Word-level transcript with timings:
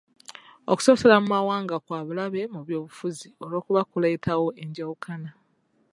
Okusosola 0.71 1.15
mu 1.21 1.27
mawanga 1.35 1.75
kwa 1.85 1.99
bulabe 2.07 2.41
mu 2.53 2.59
by'obufuzi 2.67 3.27
olw'okuba 3.43 3.81
kuleetawo 3.91 4.47
enjawukana. 4.63 5.29